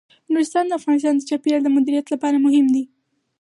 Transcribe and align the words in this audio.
نورستان 0.31 0.65
د 0.67 0.71
افغانستان 0.79 1.13
د 1.15 1.21
چاپیریال 1.29 1.61
د 1.63 1.69
مدیریت 1.77 2.05
لپاره 2.13 2.43
مهم 2.45 2.65
دي. 2.73 2.83